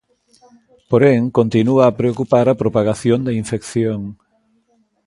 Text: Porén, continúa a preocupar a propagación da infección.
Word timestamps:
Porén, 0.91 1.19
continúa 1.39 1.83
a 1.85 1.95
preocupar 1.99 2.45
a 2.49 2.59
propagación 2.61 3.19
da 3.23 3.33
infección. 3.41 3.99